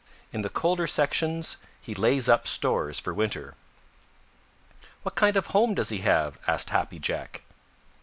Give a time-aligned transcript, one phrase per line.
[0.33, 3.53] In the colder sections he lays up stores for winter."
[5.03, 7.43] "What kind of a home does he have?" asked Happy Jack.